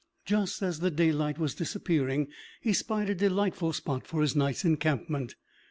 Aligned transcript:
Just 0.25 0.63
as 0.63 0.79
the 0.79 0.89
daylight 0.89 1.37
was 1.37 1.53
disappearing, 1.53 2.27
he 2.59 2.73
spied 2.73 3.11
a 3.11 3.13
delightful 3.13 3.71
spot 3.71 4.07
for 4.07 4.23
his 4.23 4.35
night's 4.35 4.65
encampment. 4.65 5.35